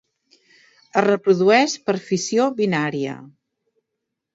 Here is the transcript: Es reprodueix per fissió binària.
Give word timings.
Es 1.01 1.05
reprodueix 1.07 1.77
per 1.91 1.97
fissió 2.09 2.51
binària. 2.65 3.23